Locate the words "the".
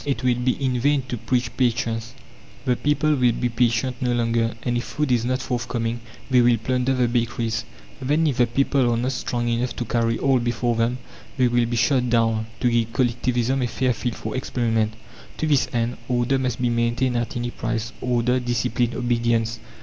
2.65-2.75, 6.95-7.07, 8.37-8.47